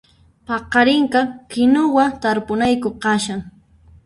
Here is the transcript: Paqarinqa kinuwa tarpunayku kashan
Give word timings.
Paqarinqa 0.47 1.21
kinuwa 1.51 2.05
tarpunayku 2.21 2.89
kashan 3.03 3.41